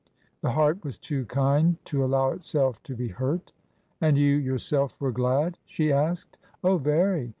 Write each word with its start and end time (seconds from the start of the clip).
The 0.41 0.49
heart 0.53 0.83
was 0.83 0.97
too 0.97 1.27
kind 1.27 1.77
to 1.85 2.03
allow 2.03 2.31
itself 2.31 2.81
to 2.85 2.95
be 2.95 3.09
hurt. 3.09 3.51
And 4.01 4.17
you 4.17 4.35
yourself 4.35 4.99
were 4.99 5.11
glad?" 5.11 5.59
she 5.67 5.93
asked. 5.93 6.37
Oh, 6.63 6.79
very. 6.79 7.29